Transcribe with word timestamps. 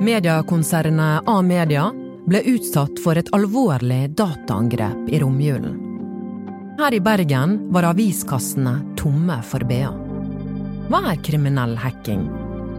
Mediekonsernet 0.00 1.28
A-media 1.28 1.90
ble 2.24 2.40
utsatt 2.54 2.96
for 3.04 3.18
et 3.20 3.28
alvorlig 3.36 4.06
dataangrep 4.16 5.10
i 5.12 5.18
romjulen. 5.20 5.74
Her 6.80 6.96
i 6.96 7.00
Bergen 7.04 7.58
var 7.74 7.84
aviskassene 7.90 8.78
tomme 8.96 9.36
for 9.44 9.60
BA. 9.68 9.90
Hva 10.88 11.02
er 11.10 11.20
kriminell 11.20 11.76
hacking? 11.76 12.24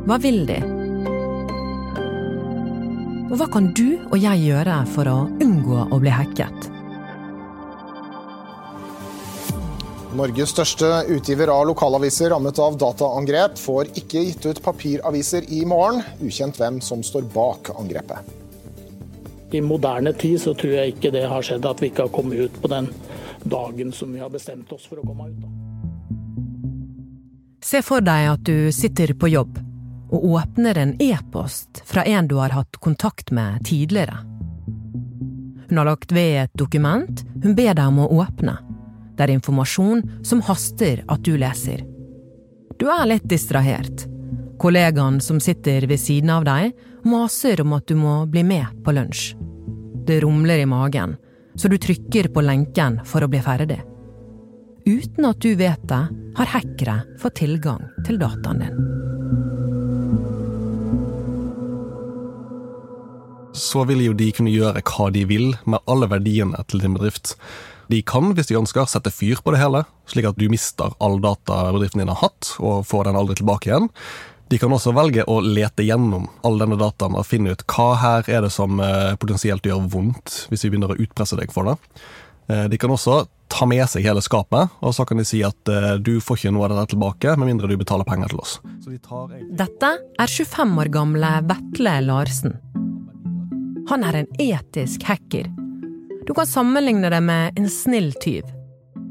Hva 0.10 0.18
vil 0.24 0.48
de? 0.50 0.58
Og 3.30 3.38
hva 3.38 3.52
kan 3.54 3.70
du 3.78 4.02
og 4.10 4.18
jeg 4.18 4.48
gjøre 4.48 4.82
for 4.90 5.14
å 5.14 5.20
unngå 5.46 5.86
å 5.94 6.02
bli 6.02 6.18
hacket? 6.18 6.71
Norges 10.12 10.52
største 10.52 10.88
utgiver 11.08 11.48
av 11.48 11.64
lokalaviser 11.70 12.34
rammet 12.34 12.58
av 12.60 12.76
dataangrep 12.76 13.56
får 13.56 13.94
ikke 14.02 14.24
gitt 14.26 14.46
ut 14.46 14.60
papiraviser 14.64 15.46
i 15.56 15.62
morgen. 15.64 16.02
Ukjent 16.20 16.58
hvem 16.60 16.82
som 16.84 17.00
står 17.04 17.30
bak 17.32 17.72
angrepet. 17.80 18.20
I 19.56 19.62
moderne 19.64 20.12
tid 20.14 20.42
så 20.44 20.52
tror 20.56 20.74
jeg 20.76 20.94
ikke 20.94 21.12
det 21.16 21.24
har 21.32 21.46
skjedd 21.48 21.64
at 21.68 21.80
vi 21.80 21.92
ikke 21.92 22.10
har 22.10 22.12
kommet 22.12 22.44
ut 22.44 22.58
på 22.60 22.72
den 22.72 22.90
dagen 23.44 23.94
som 23.96 24.12
vi 24.12 24.20
har 24.20 24.32
bestemt 24.32 24.72
oss 24.76 24.88
for 24.90 25.00
å 25.00 25.06
komme 25.08 25.30
ut. 25.32 25.46
Se 27.64 27.80
for 27.86 28.04
deg 28.04 28.34
at 28.34 28.44
du 28.48 28.72
sitter 28.76 29.14
på 29.16 29.32
jobb 29.32 29.60
og 30.12 30.26
åpner 30.34 30.76
en 30.82 30.92
e-post 31.00 31.86
fra 31.88 32.04
en 32.04 32.28
du 32.28 32.36
har 32.42 32.52
hatt 32.52 32.82
kontakt 32.84 33.32
med 33.32 33.64
tidligere. 33.68 34.18
Hun 35.70 35.80
har 35.80 35.88
lagt 35.88 36.12
ved 36.12 36.36
et 36.44 36.60
dokument 36.60 37.24
hun 37.46 37.56
ber 37.56 37.72
deg 37.80 37.86
om 37.88 38.04
å 38.04 38.12
åpne. 38.26 38.58
Det 39.22 39.28
er 39.28 39.36
informasjon 39.38 40.00
som 40.26 40.40
haster 40.42 41.04
at 41.06 41.22
du 41.22 41.36
leser. 41.38 41.84
Du 42.82 42.88
er 42.90 43.04
litt 43.06 43.28
distrahert. 43.30 44.08
Kollegaen 44.58 45.20
som 45.22 45.38
sitter 45.38 45.86
ved 45.86 46.02
siden 46.02 46.32
av 46.34 46.48
deg, 46.48 46.72
maser 47.06 47.62
om 47.62 47.76
at 47.78 47.86
du 47.86 47.94
må 48.00 48.16
bli 48.26 48.42
med 48.42 48.82
på 48.82 48.96
lunsj. 48.98 49.36
Det 50.10 50.24
rumler 50.26 50.64
i 50.64 50.66
magen, 50.66 51.14
så 51.54 51.70
du 51.70 51.78
trykker 51.78 52.32
på 52.34 52.42
lenken 52.42 52.98
for 53.06 53.22
å 53.22 53.30
bli 53.30 53.44
ferdig. 53.46 53.78
Uten 54.90 55.30
at 55.30 55.46
du 55.46 55.54
vet 55.54 55.86
det, 55.86 56.02
har 56.42 56.54
hackere 56.56 57.04
fått 57.22 57.38
tilgang 57.44 57.86
til 58.08 58.18
dataen 58.18 58.66
din. 58.66 58.82
så 63.62 63.84
vil 63.88 64.02
jo 64.06 64.14
de 64.18 64.32
kunne 64.36 64.52
gjøre 64.54 64.82
hva 64.88 65.10
de 65.14 65.26
vil 65.30 65.52
med 65.70 65.84
alle 65.92 66.10
verdiene 66.12 66.64
til 66.72 66.82
din 66.84 66.96
bedrift. 66.96 67.36
De 67.92 68.00
kan, 68.08 68.32
hvis 68.38 68.48
de 68.48 68.56
ønsker, 68.60 68.88
sette 68.88 69.12
fyr 69.12 69.42
på 69.44 69.54
det 69.54 69.60
hele, 69.62 69.84
slik 70.10 70.30
at 70.30 70.38
du 70.40 70.48
mister 70.52 70.94
all 71.04 71.20
data 71.24 71.66
bedriften 71.76 72.04
din 72.04 72.12
har 72.12 72.22
hatt, 72.24 72.54
og 72.64 72.86
får 72.88 73.10
den 73.10 73.20
aldri 73.20 73.36
tilbake 73.42 73.72
igjen. 73.72 73.90
De 74.52 74.60
kan 74.60 74.72
også 74.76 74.92
velge 74.96 75.24
å 75.32 75.38
lete 75.44 75.86
gjennom 75.88 76.26
all 76.48 76.58
denne 76.60 76.76
dataen 76.80 77.16
og 77.16 77.28
finne 77.28 77.54
ut 77.56 77.64
hva 77.72 77.94
her 78.02 78.32
er 78.32 78.44
det 78.44 78.52
som 78.52 78.82
eh, 78.84 79.14
potensielt 79.20 79.68
gjør 79.68 79.86
vondt, 79.94 80.42
hvis 80.52 80.66
vi 80.66 80.74
begynner 80.74 80.92
å 80.92 81.00
utpresse 81.00 81.40
deg 81.40 81.54
for 81.56 81.70
det. 81.70 81.78
Eh, 82.52 82.66
de 82.72 82.80
kan 82.80 82.92
også 82.92 83.22
ta 83.52 83.68
med 83.68 83.84
seg 83.92 84.04
hele 84.08 84.24
skapet, 84.24 84.76
og 84.84 84.96
så 84.96 85.06
kan 85.08 85.20
de 85.20 85.28
si 85.28 85.40
at 85.48 85.72
eh, 85.72 85.96
du 86.04 86.18
får 86.24 86.42
ikke 86.42 86.54
noe 86.56 86.68
av 86.68 86.82
det 86.82 86.90
tilbake, 86.94 87.36
med 87.40 87.52
mindre 87.52 87.72
du 87.72 87.78
betaler 87.80 88.08
penger 88.08 88.32
til 88.32 88.44
oss. 88.44 88.58
De 88.84 89.00
Dette 89.64 89.94
er 90.20 90.36
25 90.36 90.78
år 90.84 90.92
gamle 91.00 91.32
Vetle 91.48 91.98
Larsen. 92.08 92.60
Han 93.92 94.08
er 94.08 94.22
en 94.22 94.32
etisk 94.40 95.08
hacker. 95.08 95.48
Du 96.28 96.34
kan 96.34 96.48
sammenligne 96.48 97.10
det 97.10 97.22
med 97.22 97.60
en 97.60 97.70
snill 97.70 98.14
tyv. 98.14 98.46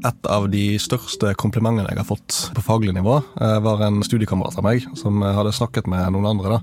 Et 0.07 0.27
av 0.31 0.47
de 0.49 0.63
største 0.81 1.33
komplimentene 1.37 1.91
jeg 1.91 1.99
har 1.99 2.07
fått 2.07 2.37
på 2.55 2.63
faglig 2.65 2.93
nivå, 2.95 3.19
eh, 3.41 3.59
var 3.61 3.83
en 3.85 4.01
studiekamerat 4.03 4.57
av 4.57 4.65
meg 4.65 4.85
som 4.97 5.21
hadde 5.21 5.51
snakket 5.53 5.87
med 5.87 6.13
noen 6.13 6.31
andre. 6.31 6.49
da, 6.49 6.61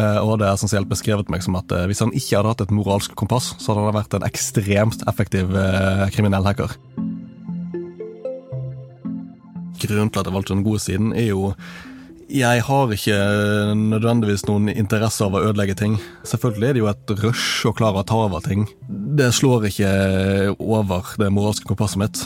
eh, 0.00 0.18
og 0.22 0.38
hadde 0.38 0.52
essensielt 0.54 0.88
beskrevet 0.88 1.28
meg 1.28 1.42
som 1.42 1.56
at 1.56 1.70
eh, 1.72 1.86
hvis 1.86 2.00
han 2.00 2.12
ikke 2.12 2.38
hadde 2.38 2.48
hatt 2.48 2.60
et 2.62 2.70
moralsk 2.70 3.14
kompass, 3.14 3.54
så 3.58 3.74
hadde 3.74 3.92
han 3.92 4.00
vært 4.00 4.14
en 4.14 4.28
ekstremt 4.28 5.02
effektiv 5.08 5.50
kriminell 6.12 6.44
hacker. 6.44 6.70
Grunnen 9.82 10.10
til 10.12 10.20
at 10.20 10.26
jeg 10.26 10.32
valgte 10.32 10.54
den 10.54 10.64
gode 10.64 10.80
siden, 10.80 11.12
er 11.12 11.26
jo 11.34 11.54
jeg 12.32 12.62
har 12.64 12.92
ikke 12.94 13.16
nødvendigvis 13.76 14.46
noen 14.48 14.70
interesse 14.72 15.24
av 15.26 15.36
å 15.36 15.42
ødelegge 15.50 15.76
ting. 15.78 15.98
Selvfølgelig 16.28 16.68
er 16.68 16.76
det 16.76 16.82
jo 16.82 16.90
et 16.90 17.12
rush 17.22 17.68
å 17.68 17.74
klare 17.76 18.00
å 18.00 18.08
ta 18.08 18.22
over 18.24 18.44
ting. 18.44 18.64
Det 18.88 19.30
slår 19.36 19.68
ikke 19.68 19.92
over 20.56 21.12
det 21.20 21.28
moralske 21.34 21.68
kompasset 21.68 22.00
mitt. 22.02 22.24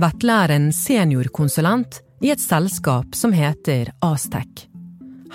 Vetle 0.00 0.38
er 0.44 0.54
en 0.54 0.70
seniorkonsulent 0.72 2.00
i 2.24 2.32
et 2.32 2.40
selskap 2.40 3.16
som 3.16 3.32
heter 3.36 3.92
Astec. 4.04 4.66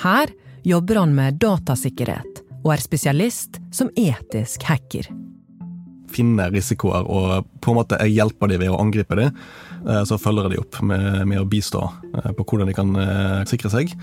Her 0.04 0.32
jobber 0.66 1.02
han 1.02 1.14
med 1.18 1.42
datasikkerhet 1.42 2.44
og 2.64 2.74
er 2.74 2.86
spesialist 2.86 3.62
som 3.74 3.92
etisk 3.98 4.66
hacker. 4.66 5.10
Finne 6.16 6.48
risikoer 6.54 7.04
og 7.12 7.48
på 7.60 7.74
en 7.74 7.80
måte 7.82 8.00
hjelper 8.08 8.54
dem 8.54 8.62
ved 8.64 8.72
å 8.72 8.80
angripe 8.80 9.18
dem 9.20 9.36
Eh, 9.86 10.04
så 10.04 10.18
følger 10.18 10.50
de 10.50 10.62
opp 10.62 10.80
med, 10.86 11.22
med 11.30 11.42
å 11.42 11.50
bistå 11.50 11.84
eh, 11.86 12.32
på 12.34 12.46
hvordan 12.46 12.70
de 12.70 12.78
kan 12.78 12.96
eh, 12.98 13.44
sikre 13.50 13.72
seg. 13.74 13.94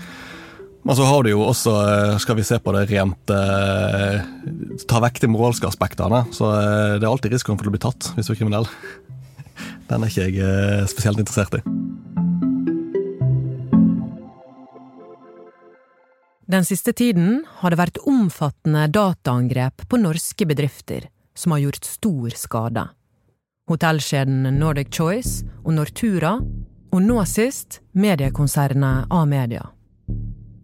Men 0.83 0.97
så 0.99 1.05
har 1.07 1.23
du 1.23 1.31
jo 1.31 1.45
også, 1.45 1.71
skal 2.19 2.35
vi 2.35 2.43
se 2.43 2.57
på 2.59 2.73
det 2.75 2.89
rent 2.89 3.31
Ta 4.83 4.99
vekk 4.99 5.21
de 5.23 5.29
moralske 5.31 5.69
aspektene. 5.69 6.25
Så 6.35 6.49
det 6.99 7.05
er 7.05 7.07
alltid 7.07 7.31
risikoen 7.31 7.55
for 7.55 7.69
å 7.69 7.71
bli 7.71 7.79
tatt 7.79 8.09
hvis 8.17 8.27
du 8.27 8.33
er 8.33 8.39
kriminell. 8.41 8.67
Den 9.87 10.03
er 10.03 10.11
ikke 10.11 10.27
jeg 10.27 10.89
spesielt 10.91 11.23
interessert 11.23 11.55
i. 11.55 11.63
Den 16.51 16.67
siste 16.67 16.91
tiden 16.91 17.45
har 17.61 17.71
det 17.71 17.79
vært 17.79 18.03
omfattende 18.03 18.83
dataangrep 18.91 19.87
på 19.87 20.03
norske 20.03 20.51
bedrifter 20.51 21.07
som 21.35 21.55
har 21.55 21.65
gjort 21.65 21.83
stor 21.85 22.35
skade 22.37 22.87
Hotellkjeden 23.67 24.43
Nordic 24.59 24.87
Choice 24.91 25.45
og 25.63 25.73
Nortura, 25.77 26.33
og 26.93 27.01
nå 27.01 27.21
sist 27.25 27.79
mediekonsernet 27.95 29.07
A-media. 29.09 29.63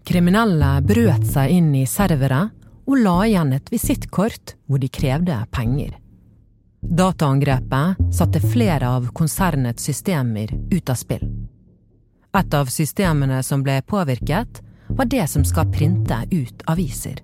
Kriminelle 0.05 0.73
brøt 0.83 1.23
seg 1.29 1.53
inn 1.55 1.69
i 1.79 1.85
servere 1.87 2.49
og 2.89 2.99
la 2.99 3.15
igjen 3.27 3.53
et 3.55 3.71
visittkort 3.71 4.55
hvor 4.67 4.81
de 4.81 4.89
krevde 4.91 5.37
penger. 5.55 5.93
Dataangrepet 6.81 8.01
satte 8.15 8.41
flere 8.43 8.89
av 8.97 9.07
konsernets 9.15 9.87
systemer 9.87 10.51
ut 10.71 10.89
av 10.91 10.99
spill. 10.99 11.23
Et 12.35 12.53
av 12.53 12.67
systemene 12.69 13.39
som 13.43 13.63
ble 13.63 13.79
påvirket, 13.87 14.61
var 14.89 15.05
det 15.05 15.25
som 15.29 15.45
skal 15.45 15.71
printe 15.71 16.19
ut 16.31 16.63
aviser. 16.67 17.21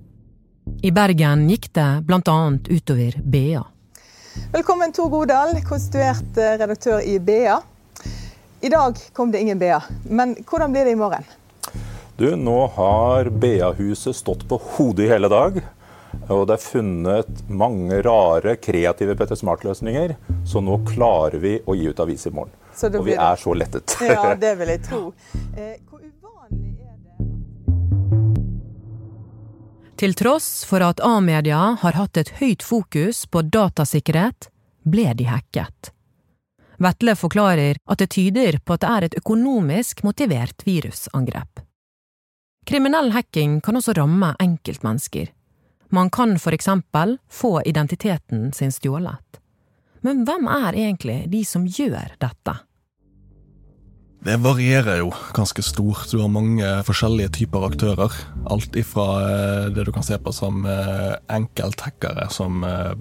I 0.82 0.92
Bergen 0.92 1.50
gikk 1.50 1.74
det 1.74 2.04
annet 2.28 2.68
utover 2.68 3.22
BA. 3.24 3.64
Velkommen 4.52 4.92
Tor 4.92 5.10
Godal, 5.10 5.56
konstituert 5.68 6.38
eh, 6.38 6.58
redaktør 6.60 7.02
i 7.02 7.20
BA. 7.20 7.62
I 8.62 8.70
dag 8.70 8.96
kom 9.14 9.32
det 9.32 9.42
ingen 9.42 9.60
BA, 9.60 9.82
men 10.10 10.36
hvordan 10.50 10.72
blir 10.72 10.86
det 10.86 10.92
i 10.92 11.00
morgen? 11.00 11.24
Du, 12.18 12.36
Nå 12.36 12.68
har 12.76 13.30
BA-huset 13.30 14.16
stått 14.16 14.48
på 14.50 14.60
hodet 14.76 15.06
i 15.06 15.10
hele 15.10 15.30
dag. 15.32 15.62
Og 16.32 16.46
det 16.48 16.56
er 16.56 16.64
funnet 16.64 17.42
mange 17.52 18.00
rare, 18.06 18.56
kreative 18.56 19.16
Petter 19.20 19.36
Smart-løsninger. 19.36 20.16
Så 20.48 20.62
nå 20.64 20.80
klarer 20.88 21.40
vi 21.44 21.58
å 21.66 21.76
gi 21.76 21.90
ut 21.92 22.00
avis 22.00 22.28
i 22.28 22.32
morgen. 22.32 22.56
Og 22.88 23.04
vi 23.06 23.16
er 23.16 23.40
så 23.40 23.54
lettet. 23.56 23.98
Ja, 24.04 24.32
det 24.40 24.56
vil 24.60 24.72
jeg 24.76 24.84
tro. 24.90 25.04
Til 29.96 30.12
tross 30.14 30.66
for 30.68 30.84
at 30.84 31.00
A-media 31.00 31.78
har 31.80 31.96
hatt 31.96 32.18
et 32.20 32.34
høyt 32.42 32.64
fokus 32.64 33.24
på 33.32 33.46
datasikkerhet, 33.48 34.50
ble 34.84 35.14
de 35.16 35.30
hacket. 35.30 35.92
Vetle 36.84 37.14
forklarer 37.16 37.80
at 37.88 38.02
det 38.04 38.10
tyder 38.12 38.58
på 38.60 38.76
at 38.76 38.84
det 38.84 38.90
er 38.92 39.06
et 39.08 39.16
økonomisk 39.22 40.04
motivert 40.04 40.66
virusangrep. 40.68 41.64
Kriminell 42.68 43.14
hacking 43.16 43.62
kan 43.64 43.80
også 43.80 43.96
ramme 43.96 44.34
enkeltmennesker. 44.42 45.32
Man 45.96 46.10
kan 46.10 46.36
for 46.44 46.52
eksempel 46.52 47.18
få 47.32 47.62
identiteten 47.64 48.52
sin 48.54 48.76
stjålet. 48.76 49.40
Men 50.04 50.26
hvem 50.28 50.50
er 50.52 50.76
egentlig 50.76 51.20
de 51.32 51.46
som 51.48 51.64
gjør 51.64 52.18
dette? 52.20 52.58
Det 54.26 54.40
varierer 54.42 55.04
jo 55.04 55.12
ganske 55.38 55.62
stort. 55.62 56.08
Du 56.10 56.18
har 56.18 56.32
mange 56.34 56.66
forskjellige 56.88 57.30
typer 57.36 57.68
aktører. 57.68 58.14
Alt 58.50 58.74
ifra 58.74 59.06
eh, 59.22 59.68
det 59.70 59.84
du 59.86 59.92
kan 59.94 60.06
se 60.06 60.18
på 60.18 60.34
som 60.34 60.66
eh, 60.66 61.12
enkelthackere 61.30 62.26
som 62.34 62.64
eh, 62.66 62.96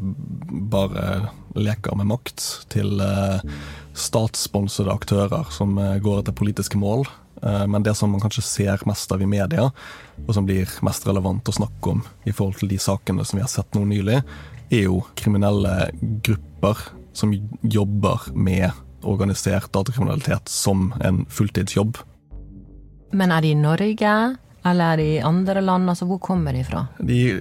bare 0.68 1.30
leker 1.56 1.96
med 1.96 2.10
makt, 2.10 2.44
til 2.68 3.00
statssponsede 3.96 4.92
aktører 4.92 5.48
som 5.54 5.78
går 5.78 6.20
etter 6.20 6.34
politiske 6.34 6.76
mål. 6.82 7.06
Men 7.70 7.84
det 7.86 7.94
som 7.94 8.10
man 8.10 8.18
kanskje 8.24 8.42
ser 8.42 8.82
mest 8.90 9.12
av 9.14 9.22
i 9.22 9.28
media, 9.30 9.68
og 10.24 10.32
som 10.34 10.48
blir 10.48 10.66
mest 10.82 11.06
relevant 11.06 11.46
å 11.46 11.54
snakke 11.54 11.92
om 11.92 12.02
i 12.26 12.34
forhold 12.34 12.58
til 12.58 12.72
de 12.72 12.80
sakene 12.82 13.22
som 13.22 13.38
vi 13.38 13.44
har 13.44 13.52
sett 13.52 13.78
nå 13.78 13.84
nylig, 13.86 14.18
er 14.66 14.88
jo 14.88 15.04
kriminelle 15.14 15.92
grupper 16.26 16.82
som 17.14 17.36
jobber 17.62 18.32
med 18.34 18.74
organisert 19.04 19.72
datakriminalitet 19.72 20.50
som 20.50 20.92
en 21.04 21.24
fulltidsjobb. 21.30 22.00
Men 23.14 23.30
er 23.30 23.44
det 23.44 23.52
i 23.54 23.58
Norge, 23.58 24.14
Eller 24.64 24.98
i 24.98 25.20
andre 25.20 25.60
land? 25.60 25.90
Altså, 25.90 26.06
hvor 26.08 26.18
kommer 26.24 26.52
de 26.56 26.62
fra? 26.64 26.86
De 26.98 27.36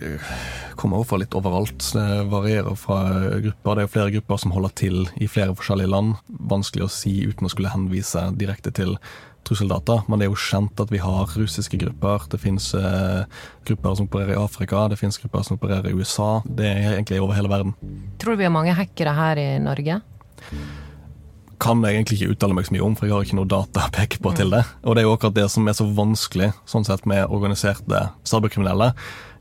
kommer 0.76 1.06
fra 1.08 1.22
litt 1.22 1.32
overalt. 1.40 1.80
Det 1.96 2.26
varierer 2.28 2.76
fra 2.76 2.98
grupper. 3.40 3.76
Det 3.76 3.84
er 3.86 3.94
flere 3.94 4.12
grupper 4.18 4.42
som 4.44 4.52
holder 4.52 4.74
til 4.76 5.06
i 5.16 5.30
flere 5.32 5.56
forskjellige 5.56 5.88
land. 5.94 6.18
Vanskelig 6.52 6.84
å 6.84 6.92
si 6.92 7.14
uten 7.24 7.48
å 7.48 7.54
skulle 7.54 7.72
henvise 7.72 8.26
direkte 8.36 8.74
til 8.76 8.98
trusseldata, 9.48 10.02
men 10.08 10.20
det 10.20 10.28
er 10.28 10.32
jo 10.32 10.40
kjent 10.40 10.80
at 10.80 10.92
vi 10.92 11.02
har 11.04 11.32
russiske 11.36 11.80
grupper. 11.80 12.28
Det 12.32 12.40
finnes 12.42 12.70
eh, 12.80 13.24
grupper 13.68 13.98
som 14.00 14.08
opererer 14.08 14.36
i 14.36 14.40
Afrika, 14.40 14.86
det 14.92 15.00
finnes 15.02 15.20
grupper 15.20 15.44
som 15.48 15.60
opererer 15.60 15.92
i 15.92 15.98
USA. 15.98 16.38
Det 16.46 16.70
er 16.70 16.94
egentlig 16.94 17.20
over 17.24 17.36
hele 17.38 17.52
verden. 17.52 17.76
Tror 18.22 18.36
du 18.36 18.44
vi 18.44 18.48
har 18.48 18.56
mange 18.56 18.76
hackere 18.78 19.16
her 19.18 19.42
i 19.42 19.50
Norge? 19.64 20.00
Kan 21.62 21.84
jeg 21.86 21.96
egentlig 21.96 22.22
ikke 22.22 22.34
uttale 22.34 22.56
meg 22.58 22.66
så 22.68 22.74
mye 22.76 22.86
om, 22.86 22.96
for 22.98 23.08
jeg 23.08 23.14
har 23.16 23.28
ikke 23.28 23.38
noe 23.38 23.50
data 23.50 23.86
å 23.86 23.94
peke 23.94 24.20
på 24.24 24.34
til 24.38 24.54
det. 24.56 24.64
Og 24.84 24.96
det 24.96 25.04
er 25.04 25.08
jo 25.08 25.14
akkurat 25.16 25.38
det 25.38 25.46
som 25.54 25.68
er 25.70 25.78
så 25.78 25.86
vanskelig 25.86 26.50
sånn 26.70 26.88
sett 26.88 27.06
med 27.10 27.30
organiserte 27.30 28.08
cyberkriminelle, 28.28 28.92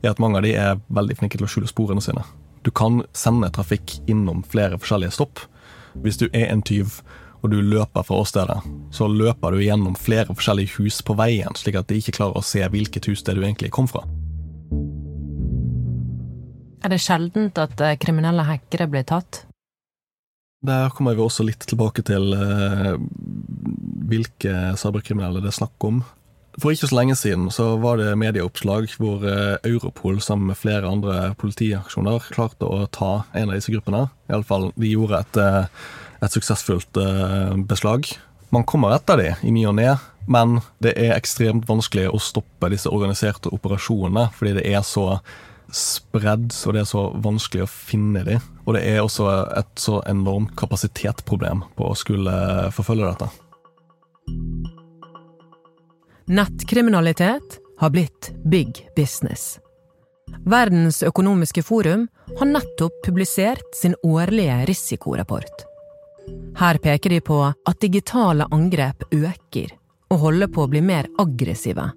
er 0.03 0.11
at 0.11 0.21
mange 0.23 0.39
av 0.39 0.45
de 0.45 0.53
er 0.59 0.79
veldig 0.93 1.17
flinke 1.19 1.39
til 1.39 1.47
å 1.47 1.51
skjule 1.51 1.71
sporene 1.71 2.03
sine. 2.03 2.23
Du 2.63 2.71
kan 2.71 3.01
sende 3.17 3.49
trafikk 3.51 3.97
innom 4.07 4.43
flere 4.47 4.79
forskjellige 4.79 5.17
stopp. 5.17 5.43
Hvis 6.03 6.21
du 6.21 6.29
er 6.31 6.47
en 6.51 6.63
tyv 6.63 7.01
og 7.43 7.51
du 7.51 7.59
løper 7.59 8.05
fra 8.07 8.21
åstedet, 8.23 8.59
så 8.95 9.07
løper 9.11 9.51
du 9.51 9.63
gjennom 9.65 9.97
flere 9.99 10.31
forskjellige 10.31 10.77
hus 10.77 11.01
på 11.03 11.15
veien, 11.19 11.51
slik 11.59 11.75
at 11.75 11.89
de 11.89 11.99
ikke 11.99 12.15
klarer 12.15 12.39
å 12.39 12.45
se 12.45 12.63
hvilket 12.63 13.09
hus 13.11 13.25
det 13.27 13.35
du 13.35 13.43
egentlig 13.43 13.73
kom 13.75 13.89
fra. 13.91 14.05
Er 16.83 16.91
det 16.91 16.99
sjeldent 17.03 17.59
at 17.59 17.79
eh, 17.83 17.97
kriminelle 17.99 18.43
hackere 18.47 18.87
blir 18.91 19.03
tatt? 19.07 19.43
Der 20.63 20.91
kommer 20.95 21.17
vi 21.17 21.23
også 21.23 21.45
litt 21.45 21.65
tilbake 21.67 22.05
til 22.07 22.33
uh, 22.35 22.95
hvilke 24.09 24.75
cyberkriminelle 24.79 25.43
det 25.43 25.51
er 25.51 25.57
snakk 25.59 25.87
om. 25.87 26.03
For 26.61 26.69
ikke 26.71 26.87
så 26.91 26.95
lenge 26.99 27.17
siden 27.17 27.49
så 27.51 27.71
var 27.81 27.97
det 27.99 28.13
medieoppslag 28.21 28.87
hvor 29.01 29.25
uh, 29.25 29.57
Europol 29.67 30.21
sammen 30.23 30.51
med 30.51 30.59
flere 30.61 30.87
andre 30.87 31.33
politiaksjoner 31.41 32.31
klarte 32.31 32.69
å 32.69 32.85
ta 32.93 33.25
en 33.33 33.49
av 33.49 33.57
disse 33.57 33.73
gruppene. 33.73 34.05
Iallfall 34.31 34.71
de 34.79 34.93
gjorde 34.93 35.19
et 35.19 35.41
uh, 35.41 35.83
et 36.23 36.35
suksessfullt 36.35 36.99
uh, 36.99 37.55
beslag. 37.67 38.07
Man 38.53 38.65
kommer 38.69 38.95
etter 38.95 39.19
de 39.19 39.29
i 39.43 39.53
ny 39.53 39.65
og 39.69 39.77
ne, 39.79 39.95
men 40.29 40.59
det 40.83 40.95
er 40.99 41.15
ekstremt 41.17 41.67
vanskelig 41.67 42.07
å 42.11 42.21
stoppe 42.21 42.69
disse 42.71 42.91
organiserte 42.91 43.51
operasjonene, 43.53 44.29
fordi 44.37 44.57
det 44.59 44.67
er 44.69 44.85
så 44.87 45.17
spredd, 45.73 46.51
og 46.65 46.75
det 46.75 46.83
er 46.83 46.89
så 46.89 47.03
vanskelig 47.23 47.65
å 47.65 47.71
finne 47.71 48.23
dem. 48.27 48.43
Og 48.65 48.77
det 48.77 48.83
er 48.87 49.01
også 49.01 49.27
et 49.57 49.73
så 49.79 49.99
enormt 50.09 50.53
kapasitetsproblem 50.59 51.65
på 51.77 51.89
å 51.89 51.97
skulle 51.97 52.35
forfølge 52.75 53.11
dette. 53.11 53.29
Nettkriminalitet 56.33 57.59
har 57.81 57.91
blitt 57.91 58.31
big 58.47 58.79
business. 58.95 59.57
Verdens 60.45 61.01
økonomiske 61.03 61.63
forum 61.63 62.07
har 62.39 62.47
nettopp 62.47 63.01
publisert 63.05 63.75
sin 63.75 63.95
årlige 64.03 64.63
risikorapport. 64.69 65.65
Her 66.57 66.77
peker 66.77 67.09
de 67.09 67.19
på 67.21 67.39
at 67.43 67.81
digitale 67.81 68.47
angrep 68.55 69.03
øker 69.11 69.73
og 70.13 70.21
holder 70.21 70.51
på 70.53 70.63
å 70.63 70.71
bli 70.71 70.81
mer 70.85 71.09
aggressive. 71.19 71.89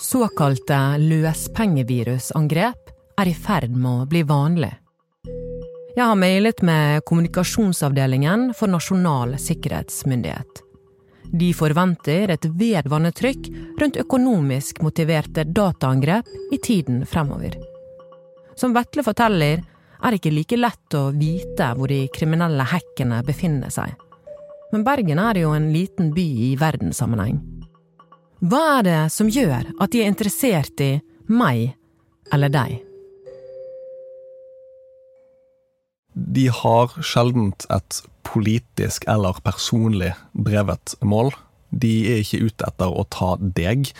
Såkalte 0.00 0.96
løspengevirusangrep 0.96 2.92
er 3.20 3.28
i 3.28 3.34
ferd 3.36 3.74
med 3.76 3.90
å 3.90 4.06
bli 4.08 4.22
vanlig. 4.24 4.70
Jeg 5.92 6.00
har 6.00 6.16
mailet 6.16 6.62
med 6.64 7.04
kommunikasjonsavdelingen 7.04 8.54
for 8.56 8.72
Nasjonal 8.72 9.34
sikkerhetsmyndighet. 9.36 10.62
De 11.36 11.50
forventer 11.52 12.32
et 12.32 12.48
vedvarende 12.48 13.12
trykk 13.12 13.50
rundt 13.82 14.00
økonomisk 14.00 14.80
motiverte 14.80 15.44
dataangrep 15.44 16.32
i 16.48 16.62
tiden 16.64 17.04
fremover. 17.04 17.60
Som 18.56 18.72
Vetle 18.72 19.04
forteller, 19.04 19.60
er 20.00 20.08
det 20.08 20.22
ikke 20.22 20.32
like 20.32 20.62
lett 20.64 20.96
å 20.96 21.10
vite 21.12 21.74
hvor 21.76 21.92
de 21.92 22.06
kriminelle 22.16 22.64
hackene 22.72 23.20
befinner 23.26 23.68
seg. 23.68 23.92
Men 24.72 24.86
Bergen 24.86 25.20
er 25.20 25.44
jo 25.44 25.52
en 25.52 25.68
liten 25.74 26.14
by 26.16 26.28
i 26.48 26.54
verdenssammenheng. 26.56 27.59
Hva 28.40 28.60
er 28.78 28.84
det 28.86 29.00
som 29.12 29.28
gjør 29.28 29.66
at 29.84 29.90
de 29.92 30.00
er 30.00 30.08
interessert 30.08 30.80
i 30.80 30.94
meg 31.28 31.74
eller 32.32 32.48
deg? 32.48 32.78
De 36.16 36.46
har 36.48 36.94
sjelden 37.04 37.52
et 37.68 38.00
politisk 38.24 39.04
eller 39.12 39.36
personlig 39.44 40.14
drevet 40.32 40.96
mål. 41.04 41.34
De 41.68 41.92
er 42.14 42.24
ikke 42.24 42.40
ute 42.48 42.70
etter 42.72 42.88
å 42.88 43.04
ta 43.12 43.34
deg, 43.40 43.92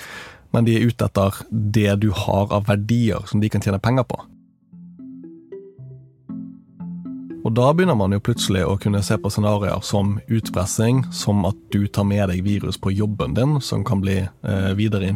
men 0.56 0.64
de 0.64 0.78
er 0.78 0.88
ute 0.88 1.10
etter 1.10 1.42
det 1.50 1.98
du 2.00 2.08
har 2.24 2.48
av 2.48 2.70
verdier 2.72 3.28
som 3.28 3.44
de 3.44 3.52
kan 3.52 3.60
tjene 3.60 3.82
penger 3.82 4.08
på. 4.08 4.22
Og 7.40 7.54
da 7.56 7.70
begynner 7.72 7.96
man 7.96 8.12
jo 8.12 8.20
plutselig 8.20 8.66
å 8.68 8.76
kunne 8.80 9.00
se 9.04 9.16
på 9.20 9.30
scenarioer 9.32 9.80
som 9.86 10.18
utpressing, 10.28 11.06
som 11.14 11.46
at 11.48 11.56
du 11.72 11.86
tar 11.88 12.04
med 12.08 12.28
deg 12.28 12.42
virus 12.44 12.76
på 12.80 12.92
jobben 12.92 13.36
din, 13.36 13.56
som 13.64 13.84
kan 13.86 14.02
bli 14.04 14.18
eh, 14.20 14.72
videre. 14.76 15.08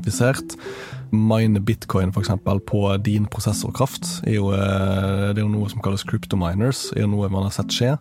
Mine 1.14 1.60
bitcoin 1.60 2.14
f.eks. 2.14 2.32
på 2.66 2.80
din 3.04 3.28
prosessorkraft 3.30 4.08
er 4.24 4.38
jo, 4.38 4.48
eh, 4.56 5.34
det 5.34 5.42
er 5.42 5.44
jo 5.44 5.52
noe 5.52 5.68
som 5.70 5.84
kalles 5.84 6.06
cryptominers, 6.08 6.88
er 6.96 7.04
jo 7.04 7.12
noe 7.12 7.28
man 7.32 7.46
har 7.48 7.54
sett 7.58 7.76
skje. 7.76 7.92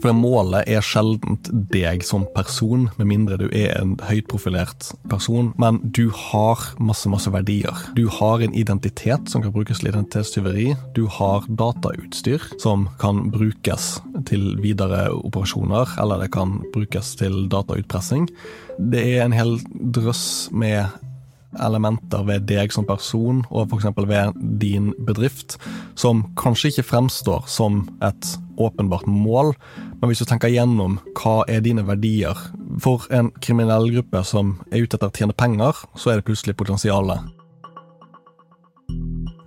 For 0.00 0.14
målet 0.16 0.68
er 0.70 0.84
sjeldent 0.84 1.50
deg 1.72 2.04
som 2.06 2.24
person, 2.36 2.88
med 2.96 3.08
mindre 3.10 3.38
du 3.40 3.46
er 3.50 3.74
en 3.76 3.96
høyt 4.08 4.28
profilert 4.30 4.90
person. 5.10 5.50
Men 5.60 5.80
du 5.82 6.08
har 6.14 6.62
masse, 6.80 7.10
masse 7.12 7.30
verdier. 7.32 7.76
Du 7.98 8.06
har 8.20 8.44
en 8.44 8.54
identitet 8.56 9.28
som 9.30 9.44
kan 9.44 9.54
brukes 9.54 9.82
til 9.82 9.90
identitetstyveri. 9.92 10.70
Du 10.96 11.06
har 11.18 11.44
datautstyr 11.48 12.46
som 12.62 12.88
kan 13.02 13.28
brukes 13.34 13.98
til 14.30 14.54
videre 14.62 15.08
operasjoner, 15.18 15.96
eller 16.00 16.24
det 16.24 16.32
kan 16.36 16.60
brukes 16.74 17.14
til 17.20 17.46
datautpressing. 17.52 18.28
Det 18.78 19.04
er 19.16 19.26
en 19.26 19.36
hel 19.36 19.58
drøss 19.94 20.50
med 20.52 20.88
elementer 21.58 22.22
ved 22.28 22.46
deg 22.50 22.72
som 22.74 22.86
person, 22.86 23.42
og 23.50 23.72
f.eks. 23.72 23.88
ved 24.06 24.38
din 24.60 24.92
bedrift, 25.06 25.56
som 25.98 26.22
kanskje 26.38 26.70
ikke 26.70 26.86
fremstår 26.92 27.48
som 27.50 27.82
et 28.04 28.34
åpenbart 28.60 29.08
mål, 29.08 29.54
men 30.00 30.10
hvis 30.10 30.22
du 30.22 30.28
tenker 30.28 30.52
gjennom 30.52 30.98
hva 31.18 31.42
er 31.48 31.60
dine 31.64 31.84
verdier 31.84 32.36
For 32.80 33.04
en 33.12 33.28
kriminell 33.44 33.90
gruppe 33.92 34.22
som 34.24 34.54
er 34.70 34.84
ute 34.84 34.96
etter 34.96 35.10
å 35.10 35.16
tjene 35.16 35.36
penger, 35.36 35.76
så 35.98 36.12
er 36.12 36.20
det 36.20 36.26
plutselig 36.28 36.56
potensialet. 36.56 37.26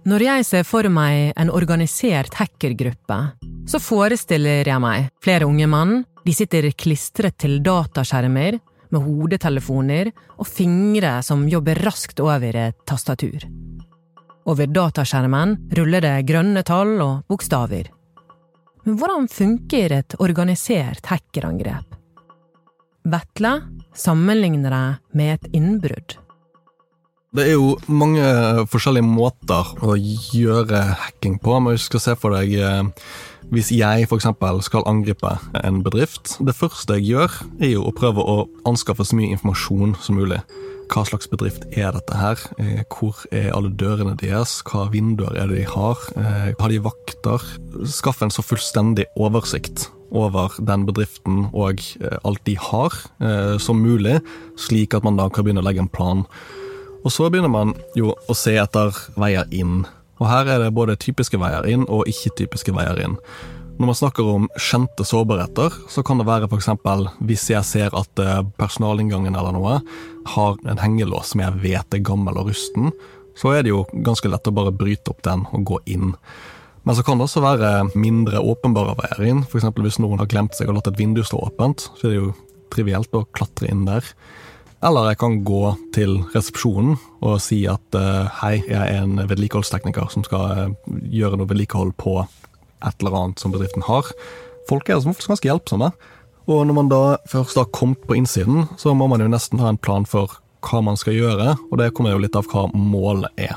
Når 0.03 0.25
jeg 0.25 0.45
ser 0.45 0.65
for 0.67 0.83
meg 0.91 1.31
en 1.39 1.49
organisert 1.53 2.35
hackergruppe, 2.35 3.19
så 3.63 3.79
forestiller 3.79 4.67
jeg 4.67 4.83
meg 4.83 5.07
flere 5.23 5.47
unge 5.47 5.69
mann. 5.71 6.01
De 6.27 6.35
sitter 6.35 6.67
klistret 6.75 7.37
til 7.39 7.61
dataskjermer 7.63 8.59
med 8.93 9.03
hodetelefoner 9.05 10.11
og 10.37 10.47
fingre 10.47 11.17
som 11.25 11.47
jobber 11.49 11.81
raskt 11.85 12.21
over 12.23 12.55
et 12.67 12.77
tastatur. 12.89 13.45
Over 14.49 14.67
dataskjermen 14.67 15.57
ruller 15.77 16.03
det 16.03 16.15
grønne 16.27 16.63
tall 16.67 16.97
og 17.03 17.27
bokstaver. 17.31 17.89
Men 18.83 18.97
hvordan 18.99 19.29
funker 19.31 19.95
et 19.99 20.15
organisert 20.19 21.07
hackerangrep? 21.07 21.95
Vetle 23.07 23.53
sammenligner 23.95 24.73
det 24.73 25.17
med 25.17 25.33
et 25.37 25.55
innbrudd. 25.55 26.17
Det 27.33 27.47
er 27.47 27.55
jo 27.55 27.73
mange 27.89 28.23
forskjellige 28.69 29.07
måter 29.07 29.71
å 29.81 29.95
gjøre 29.97 30.83
hacking 31.01 31.39
på. 31.41 31.55
Men 31.57 31.73
hvis 31.73 31.87
du 31.87 31.95
skal 31.95 32.03
se 32.03 32.17
for 32.19 32.35
deg 32.35 32.53
eh, 32.59 32.83
hvis 33.51 33.71
jeg 33.73 34.07
f.eks. 34.07 34.27
skal 34.65 34.85
angripe 34.89 35.35
en 35.63 35.81
bedrift. 35.83 36.37
Det 36.39 36.55
første 36.55 36.99
jeg 36.99 37.09
gjør, 37.13 37.39
er 37.59 37.73
jo 37.75 37.87
å 37.87 37.95
prøve 37.95 38.23
å 38.23 38.45
anskaffe 38.69 39.05
så 39.05 39.17
mye 39.17 39.33
informasjon 39.35 39.97
som 40.01 40.19
mulig. 40.19 40.39
Hva 40.91 41.05
slags 41.07 41.29
bedrift 41.31 41.65
er 41.71 41.91
dette 41.95 42.17
her? 42.17 42.39
Eh, 42.61 42.83
hvor 42.91 43.23
er 43.31 43.51
alle 43.55 43.71
dørene 43.73 44.15
deres? 44.19 44.59
Hva 44.67 44.85
vinduer 44.93 45.35
er 45.35 45.49
det 45.49 45.63
de 45.63 45.67
har? 45.73 46.01
Eh, 46.15 46.49
har 46.59 46.73
de 46.73 46.81
vakter? 46.83 47.45
Skaffe 47.89 48.27
en 48.27 48.33
så 48.33 48.45
fullstendig 48.45 49.07
oversikt 49.15 49.89
over 50.13 50.53
den 50.61 50.83
bedriften 50.85 51.47
og 51.57 51.81
alt 52.21 52.43
de 52.45 52.53
har, 52.61 52.93
som 53.57 53.79
mulig, 53.81 54.19
slik 54.61 54.93
at 54.93 55.01
man 55.01 55.17
da 55.17 55.25
kan 55.33 55.41
begynne 55.41 55.63
å 55.63 55.65
legge 55.65 55.81
en 55.81 55.89
plan 55.89 56.21
og 57.03 57.11
så 57.11 57.27
begynner 57.27 57.51
man 57.51 57.73
jo 57.97 58.13
å 58.15 58.35
se 58.37 58.55
etter 58.59 58.95
veier 59.19 59.49
inn. 59.51 59.83
Og 60.23 60.29
her 60.31 60.47
er 60.47 60.61
det 60.63 60.75
både 60.75 60.95
typiske 60.95 61.35
veier 61.41 61.67
inn 61.67 61.83
og 61.91 62.07
ikke-typiske 62.07 62.71
veier 62.75 63.01
inn. 63.03 63.17
Når 63.73 63.89
man 63.89 63.97
snakker 63.97 64.27
om 64.29 64.45
kjente 64.55 65.03
sårbarheter, 65.03 65.73
så 65.91 66.03
kan 66.05 66.21
det 66.21 66.27
være 66.29 66.47
f.eks. 66.47 66.69
hvis 67.25 67.49
jeg 67.49 67.67
ser 67.67 67.95
at 67.97 68.21
eh, 68.21 68.43
personalinngangen 68.55 69.35
eller 69.35 69.55
noe 69.55 69.79
har 70.35 70.59
en 70.69 70.79
hengelås 70.79 71.33
som 71.33 71.41
jeg 71.41 71.59
vet 71.63 71.97
er 71.97 72.05
gammel 72.05 72.37
og 72.39 72.51
rusten, 72.51 72.93
så 73.35 73.51
er 73.51 73.65
det 73.65 73.73
jo 73.73 73.81
ganske 74.05 74.29
lett 74.29 74.47
å 74.47 74.53
bare 74.55 74.71
bryte 74.71 75.11
opp 75.11 75.23
den 75.25 75.43
og 75.51 75.65
gå 75.67 75.81
inn. 75.89 76.13
Men 76.85 76.95
så 76.95 77.03
kan 77.03 77.17
det 77.17 77.25
også 77.25 77.43
være 77.43 77.73
mindre 77.97 78.39
åpenbare 78.45 78.95
veier 79.01 79.25
inn. 79.31 79.43
F.eks. 79.47 79.67
hvis 79.73 79.99
noen 80.03 80.21
har 80.21 80.29
glemt 80.31 80.55
seg 80.55 80.69
og 80.69 80.77
latt 80.77 80.91
et 80.93 80.99
vindu 80.99 81.23
stå 81.25 81.41
åpent, 81.49 81.89
så 81.97 82.07
er 82.07 82.13
det 82.13 82.21
jo 82.21 82.33
trivielt 82.73 83.17
å 83.17 83.25
klatre 83.35 83.73
inn 83.73 83.83
der. 83.89 84.05
Eller 84.83 85.13
jeg 85.13 85.19
kan 85.21 85.37
gå 85.47 85.61
til 85.95 86.17
resepsjonen 86.33 86.97
og 87.23 87.37
si 87.39 87.61
at 87.71 87.95
uh, 87.95 88.27
hei, 88.41 88.57
jeg 88.67 88.81
er 88.81 89.05
en 89.05 89.21
vedlikeholdstekniker 89.29 90.09
som 90.11 90.25
skal 90.27 90.73
uh, 90.75 90.97
gjøre 91.07 91.39
noe 91.39 91.47
vedlikehold 91.47 91.93
på 91.95 92.17
et 92.83 92.97
eller 92.99 93.15
annet 93.15 93.39
som 93.39 93.53
bedriften 93.55 93.85
har. 93.87 94.09
Folk 94.67 94.91
er 94.91 94.99
som 94.99 95.15
ganske 95.15 95.47
hjelpsomme. 95.47 95.93
Og 96.51 96.65
når 96.67 96.75
man 96.75 96.91
da 96.91 97.03
først 97.31 97.55
har 97.55 97.71
kommet 97.71 98.03
på 98.03 98.17
innsiden, 98.19 98.65
så 98.75 98.91
må 98.91 99.07
man 99.07 99.23
jo 99.23 99.31
nesten 99.31 99.63
ha 99.63 99.71
en 99.71 99.79
plan 99.79 100.03
for 100.03 100.35
hva 100.67 100.81
man 100.83 100.99
skal 100.99 101.15
gjøre, 101.15 101.55
og 101.71 101.79
det 101.79 101.93
kommer 101.95 102.11
jo 102.11 102.23
litt 102.23 102.35
av 102.39 102.47
hva 102.51 102.67
målet 102.75 103.31
er. 103.39 103.55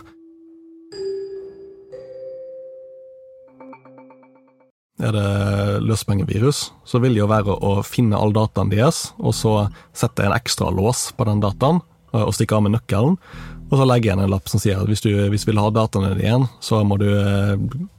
Er 4.97 5.13
det 5.13 5.83
løspengevirus, 5.85 6.71
så 6.89 7.01
vil 7.03 7.13
det 7.13 7.21
jo 7.21 7.29
være 7.29 7.53
å 7.53 7.83
finne 7.85 8.17
all 8.17 8.33
dataen 8.33 8.71
deres, 8.73 9.11
og 9.21 9.35
så 9.37 9.53
sette 9.93 10.25
en 10.25 10.33
ekstra 10.33 10.71
lås 10.73 11.11
på 11.17 11.27
den 11.29 11.43
dataen, 11.45 11.83
og 12.17 12.33
stikke 12.33 12.57
av 12.57 12.65
med 12.65 12.73
nøkkelen. 12.79 13.19
Og 13.67 13.81
så 13.81 13.87
legge 13.89 14.09
igjen 14.09 14.23
en 14.23 14.31
lapp 14.31 14.47
som 14.49 14.63
sier 14.63 14.79
at 14.79 14.89
hvis 14.89 15.03
du, 15.03 15.11
hvis 15.33 15.45
vil 15.49 15.59
ha 15.59 15.73
dataene 15.75 16.13
dine 16.15 16.23
igjen, 16.23 16.47
så 16.63 16.85
må 16.87 16.99
du 17.03 17.09
eh, 17.11 17.57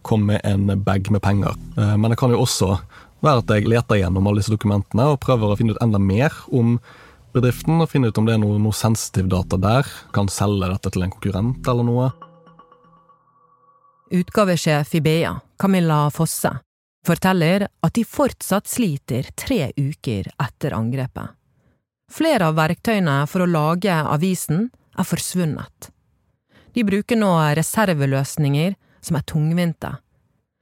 komme 0.07 0.37
med 0.37 0.45
en 0.47 0.79
bag 0.83 1.09
med 1.11 1.21
penger. 1.23 1.57
Eh, 1.75 1.95
men 1.99 2.13
det 2.13 2.19
kan 2.19 2.31
jo 2.31 2.39
også 2.45 2.77
være 3.25 3.43
at 3.43 3.51
jeg 3.51 3.67
leter 3.67 3.99
gjennom 3.99 4.29
alle 4.29 4.39
disse 4.39 4.53
dokumentene 4.53 5.09
og 5.11 5.19
prøver 5.25 5.51
å 5.51 5.57
finne 5.59 5.75
ut 5.75 5.83
enda 5.83 5.99
mer 5.99 6.33
om 6.55 6.77
bedriften, 7.35 7.81
og 7.83 7.91
finne 7.91 8.09
ut 8.09 8.17
om 8.17 8.29
det 8.29 8.37
er 8.37 8.41
noe, 8.41 8.61
noe 8.63 8.75
sensitiv 8.75 9.27
data 9.31 9.59
der. 9.59 9.89
Kan 10.15 10.31
selge 10.31 10.71
dette 10.71 10.93
til 10.93 11.03
en 11.03 11.11
konkurrent 11.13 11.67
eller 11.67 11.87
noe. 11.87 12.07
Utgavesjef 14.15 14.95
i 14.95 15.03
BA, 15.03 15.33
Camilla 15.59 16.05
Fosse, 16.15 16.53
forteller 17.07 17.67
at 17.67 17.95
de 17.95 18.03
fortsatt 18.05 18.67
sliter 18.69 19.29
tre 19.39 19.71
uker 19.77 20.27
etter 20.43 20.75
angrepet. 20.75 21.33
Flere 22.11 22.47
av 22.49 22.57
verktøyene 22.59 23.21
for 23.27 23.43
å 23.43 23.51
lage 23.51 23.91
avisen 23.91 24.69
er 24.97 25.07
forsvunnet. 25.07 25.89
De 26.75 26.83
bruker 26.87 27.19
nå 27.19 27.31
reserveløsninger 27.57 28.75
som 29.03 29.17
er 29.19 29.25
tungvinte. 29.27 29.95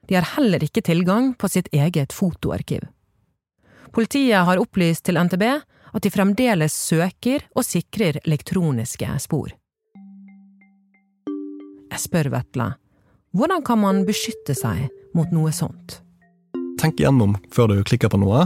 De 0.08 0.18
har 0.18 0.28
heller 0.36 0.64
ikke 0.66 0.86
tilgang 0.86 1.34
på 1.38 1.50
sitt 1.50 1.70
eget 1.74 2.14
fotoarkiv. 2.14 2.86
Politiet 3.96 4.46
har 4.48 4.62
opplyst 4.62 5.06
til 5.08 5.20
NTB 5.22 5.46
at 5.96 6.04
de 6.04 6.12
fremdeles 6.12 6.74
søker 6.76 7.46
og 7.56 7.66
sikrer 7.66 8.20
elektroniske 8.26 9.10
spor. 9.24 9.54
Jeg 11.96 12.02
spør 12.04 12.32
Vetle, 12.34 12.72
hvordan 13.36 13.64
kan 13.64 13.80
man 13.80 14.04
beskytte 14.08 14.56
seg 14.58 14.90
mot 15.16 15.32
noe 15.32 15.54
sånt? 15.56 16.02
Tenk 16.86 17.00
igjennom 17.02 17.32
før 17.50 17.72
du 17.72 17.80
klikker 17.82 18.12
på 18.14 18.20
noe. 18.22 18.44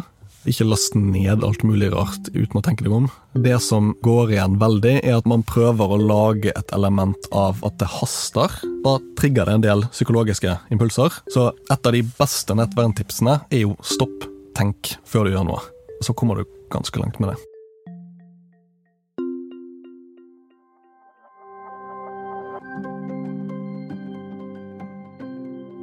Ikke 0.48 0.64
last 0.64 0.94
ned 0.96 1.42
alt 1.44 1.66
mulig 1.68 1.90
rart 1.92 2.30
uten 2.32 2.56
å 2.56 2.62
tenke 2.64 2.86
deg 2.86 2.96
om. 2.96 3.10
Det 3.36 3.58
som 3.60 3.90
går 4.06 4.32
igjen 4.38 4.56
veldig, 4.62 4.94
er 5.02 5.18
at 5.18 5.28
man 5.28 5.44
prøver 5.44 5.92
å 5.92 5.98
lage 6.00 6.54
et 6.56 6.72
element 6.78 7.28
av 7.36 7.60
at 7.68 7.76
det 7.84 7.92
haster. 7.98 8.56
Da 8.86 8.96
trigger 9.20 9.52
det 9.52 9.58
en 9.58 9.68
del 9.68 9.86
psykologiske 9.92 10.56
impulser. 10.72 11.20
Så 11.36 11.50
et 11.52 11.92
av 11.92 11.98
de 11.98 12.06
beste 12.16 12.56
nettverntipsene 12.56 13.42
er 13.52 13.66
jo 13.66 13.76
stopp, 13.84 14.24
tenk 14.56 14.96
før 15.04 15.28
du 15.28 15.36
gjør 15.36 15.50
noe. 15.52 15.62
Så 16.00 16.16
kommer 16.16 16.40
du 16.40 16.48
ganske 16.72 17.04
langt 17.04 17.20
med 17.20 17.34
det. 17.34 17.49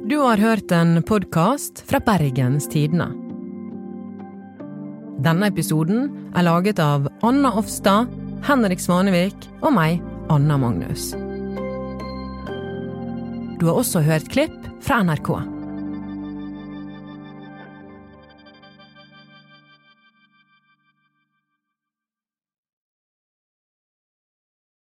Du 0.07 0.17
har 0.17 0.37
hørt 0.37 0.71
en 0.71 1.03
podkast 1.03 1.81
fra 1.89 1.99
Bergens 1.99 2.69
Tidende. 2.71 3.09
Denne 5.19 5.49
episoden 5.51 6.05
er 6.31 6.45
laget 6.47 6.79
av 6.79 7.09
Anna 7.27 7.51
Offstad, 7.59 8.07
Henrik 8.47 8.79
Svanevik 8.79 9.49
og 9.59 9.75
meg, 9.75 9.99
Anna 10.31 10.55
Magnus. 10.63 11.09
Du 13.59 13.67
har 13.67 13.81
også 13.81 13.99
hørt 14.07 14.31
klipp 14.31 14.55
fra 14.79 15.01
NRK. 15.03 15.56